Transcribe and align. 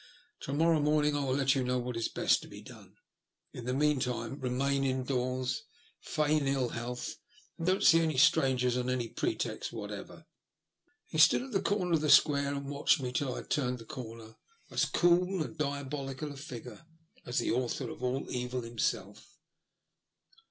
To 0.39 0.51
morrow 0.53 0.79
morning 0.81 1.15
I 1.15 1.23
will 1.23 1.35
let 1.35 1.53
you 1.53 1.63
know 1.63 1.77
what 1.77 1.95
is 1.95 2.07
best 2.09 2.41
to 2.41 2.47
be 2.47 2.63
done. 2.63 2.95
In 3.53 3.65
the 3.65 3.73
meantime, 3.75 4.39
remain 4.39 4.83
indoors, 4.83 5.61
feign 5.99 6.47
ill 6.47 6.69
health, 6.69 7.17
and 7.59 7.67
don't 7.67 7.83
see 7.83 7.99
any 7.99 8.17
strangers 8.17 8.75
on 8.75 8.89
any 8.89 9.07
pretext 9.09 9.71
whatever." 9.71 10.25
He 11.05 11.19
stood 11.19 11.43
at 11.43 11.51
the 11.51 11.61
corner 11.61 11.91
of 11.91 12.01
the 12.01 12.09
Square, 12.09 12.55
and 12.55 12.67
watched 12.67 12.99
me 12.99 13.11
till 13.11 13.33
I 13.35 13.41
had 13.41 13.51
turned 13.51 13.77
the 13.77 13.85
corner, 13.85 14.37
as 14.71 14.85
cool 14.85 15.43
and 15.43 15.55
diabolical 15.55 16.31
a 16.31 16.35
figure 16.37 16.83
as 17.23 17.37
the 17.37 17.51
Author 17.51 17.87
of 17.91 18.01
all 18.01 18.25
Evil 18.31 18.61
himself. 18.61 19.37